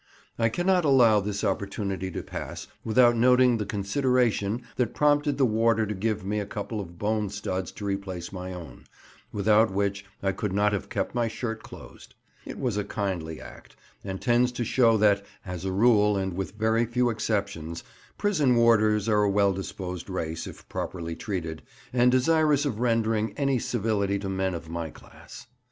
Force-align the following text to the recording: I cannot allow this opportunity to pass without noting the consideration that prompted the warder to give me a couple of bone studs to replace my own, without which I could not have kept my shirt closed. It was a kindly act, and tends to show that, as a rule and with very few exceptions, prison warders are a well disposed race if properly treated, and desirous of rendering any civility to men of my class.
I 0.39 0.49
cannot 0.49 0.83
allow 0.83 1.19
this 1.19 1.43
opportunity 1.43 2.09
to 2.09 2.23
pass 2.23 2.65
without 2.83 3.15
noting 3.15 3.57
the 3.59 3.67
consideration 3.67 4.63
that 4.77 4.95
prompted 4.95 5.37
the 5.37 5.45
warder 5.45 5.85
to 5.85 5.93
give 5.93 6.25
me 6.25 6.39
a 6.39 6.45
couple 6.47 6.79
of 6.81 6.97
bone 6.97 7.29
studs 7.29 7.71
to 7.73 7.85
replace 7.85 8.33
my 8.33 8.51
own, 8.51 8.85
without 9.31 9.69
which 9.71 10.03
I 10.23 10.31
could 10.31 10.53
not 10.53 10.73
have 10.73 10.89
kept 10.89 11.13
my 11.13 11.27
shirt 11.27 11.61
closed. 11.61 12.15
It 12.47 12.57
was 12.57 12.77
a 12.77 12.83
kindly 12.83 13.39
act, 13.39 13.75
and 14.03 14.19
tends 14.19 14.51
to 14.53 14.65
show 14.65 14.97
that, 14.97 15.23
as 15.45 15.65
a 15.65 15.71
rule 15.71 16.17
and 16.17 16.33
with 16.33 16.53
very 16.57 16.87
few 16.87 17.11
exceptions, 17.11 17.83
prison 18.17 18.55
warders 18.55 19.07
are 19.07 19.21
a 19.21 19.29
well 19.29 19.53
disposed 19.53 20.09
race 20.09 20.47
if 20.47 20.67
properly 20.67 21.15
treated, 21.15 21.61
and 21.93 22.11
desirous 22.11 22.65
of 22.65 22.79
rendering 22.79 23.35
any 23.37 23.59
civility 23.59 24.17
to 24.17 24.29
men 24.29 24.55
of 24.55 24.67
my 24.67 24.89
class. 24.89 25.45